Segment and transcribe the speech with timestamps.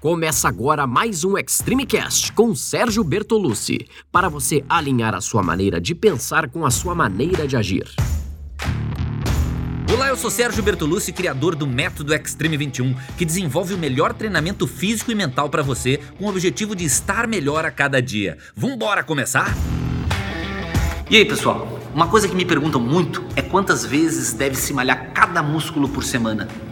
[0.00, 5.80] Começa agora mais um Extreme Cast com Sérgio Bertolucci, para você alinhar a sua maneira
[5.80, 7.88] de pensar com a sua maneira de agir.
[9.90, 14.66] Olá, eu sou Sérgio Bertolucci, criador do Método Extreme 21, que desenvolve o melhor treinamento
[14.66, 18.36] físico e mental para você, com o objetivo de estar melhor a cada dia.
[18.54, 19.56] Vambora começar?
[21.08, 21.80] E aí, pessoal?
[21.94, 26.04] Uma coisa que me perguntam muito é quantas vezes deve se malhar cada músculo por
[26.04, 26.65] semana.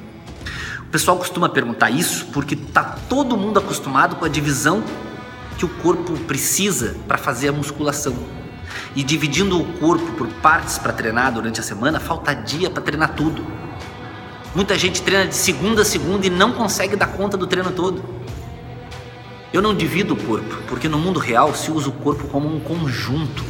[0.95, 4.81] Pessoal costuma perguntar isso porque tá todo mundo acostumado com a divisão
[5.59, 8.15] que o corpo precisa para fazer a musculação.
[8.95, 13.13] E dividindo o corpo por partes para treinar durante a semana, falta dia para treinar
[13.17, 13.45] tudo.
[14.55, 18.01] Muita gente treina de segunda a segunda e não consegue dar conta do treino todo.
[19.53, 22.61] Eu não divido o corpo, porque no mundo real se usa o corpo como um
[22.61, 23.45] conjunto.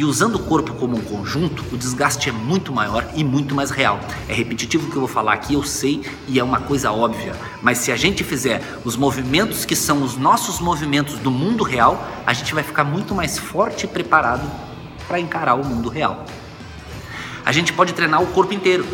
[0.00, 3.70] E usando o corpo como um conjunto, o desgaste é muito maior e muito mais
[3.70, 4.00] real.
[4.30, 7.36] É repetitivo o que eu vou falar aqui, eu sei, e é uma coisa óbvia.
[7.60, 12.02] Mas se a gente fizer os movimentos que são os nossos movimentos do mundo real,
[12.24, 14.50] a gente vai ficar muito mais forte e preparado
[15.06, 16.24] para encarar o mundo real.
[17.44, 18.86] A gente pode treinar o corpo inteiro,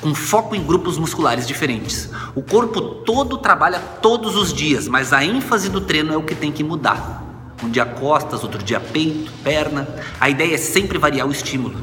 [0.00, 2.08] com foco em grupos musculares diferentes.
[2.36, 6.36] O corpo todo trabalha todos os dias, mas a ênfase do treino é o que
[6.36, 7.31] tem que mudar.
[7.62, 9.88] Um dia costas, outro dia peito, perna.
[10.18, 11.76] A ideia é sempre variar o estímulo.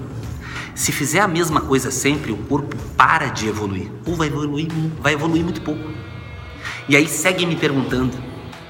[0.75, 3.91] Se fizer a mesma coisa sempre, o corpo para de evoluir.
[4.05, 4.67] Ou vai evoluir,
[4.99, 5.89] vai evoluir muito pouco.
[6.87, 8.17] E aí segue me perguntando: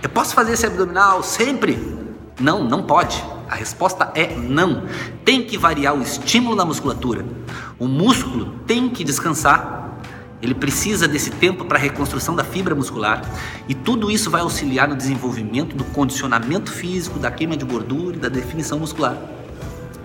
[0.01, 1.77] eu posso fazer esse abdominal sempre?
[2.39, 3.23] Não, não pode.
[3.49, 4.83] A resposta é não.
[5.25, 7.25] Tem que variar o estímulo da musculatura.
[7.77, 9.78] O músculo tem que descansar
[10.41, 13.21] ele precisa desse tempo para a reconstrução da fibra muscular
[13.67, 18.19] e tudo isso vai auxiliar no desenvolvimento do condicionamento físico, da queima de gordura e
[18.19, 19.17] da definição muscular.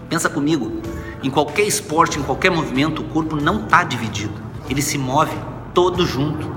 [0.08, 0.80] Pensa comigo,
[1.22, 4.34] em qualquer esporte, em qualquer movimento, o corpo não está dividido,
[4.68, 5.36] ele se move
[5.72, 6.54] todo junto.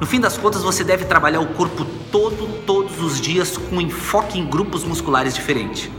[0.00, 4.38] No fim das contas, você deve trabalhar o corpo todo, todos os dias, com enfoque
[4.38, 5.90] em grupos musculares diferentes.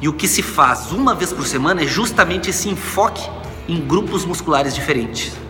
[0.00, 3.22] E o que se faz uma vez por semana é justamente esse enfoque
[3.68, 5.43] em grupos musculares diferentes.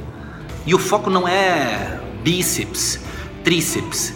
[0.67, 2.99] E o foco não é bíceps,
[3.43, 4.15] tríceps.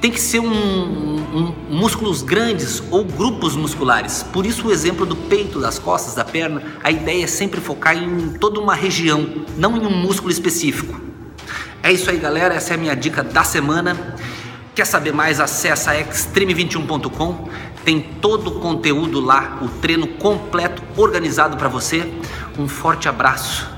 [0.00, 4.22] Tem que ser um, um, músculos grandes ou grupos musculares.
[4.22, 7.96] Por isso o exemplo do peito, das costas, da perna, a ideia é sempre focar
[7.96, 11.00] em toda uma região, não em um músculo específico.
[11.82, 12.54] É isso aí, galera.
[12.54, 14.16] Essa é a minha dica da semana.
[14.76, 15.40] Quer saber mais?
[15.40, 17.48] Acesse extreme21.com.
[17.84, 22.12] Tem todo o conteúdo lá, o treino completo, organizado para você.
[22.56, 23.77] Um forte abraço